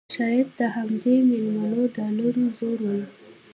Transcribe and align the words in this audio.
شايد 0.15 0.47
د 0.59 0.61
همدې 0.75 1.15
مليونونو 1.29 1.79
ډالرو 1.95 2.43
زور 2.57 2.79
وي 2.89 3.03